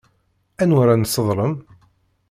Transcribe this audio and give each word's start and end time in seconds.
Anwa 0.61 0.79
ara 0.83 0.95
nesseḍlem? 0.97 1.53